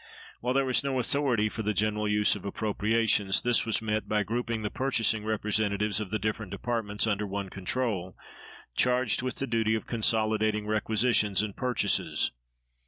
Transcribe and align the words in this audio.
While 0.39 0.55
there 0.55 0.65
was 0.65 0.83
no 0.83 0.99
authority 0.99 1.47
for 1.47 1.61
the 1.61 1.75
general 1.75 2.07
use 2.07 2.35
of 2.35 2.43
appropriations, 2.43 3.43
this 3.43 3.67
was 3.67 3.83
met 3.83 4.09
by 4.09 4.23
grouping 4.23 4.63
the 4.63 4.71
purchasing 4.71 5.23
representatives 5.23 5.99
of 5.99 6.09
the 6.09 6.17
different 6.17 6.51
departments 6.51 7.05
under 7.05 7.27
one 7.27 7.49
control, 7.51 8.17
charged 8.75 9.21
with 9.21 9.35
the 9.35 9.45
duty 9.45 9.75
of 9.75 9.85
consolidating 9.85 10.65
requisitions 10.65 11.43
and 11.43 11.55
purchases. 11.55 12.31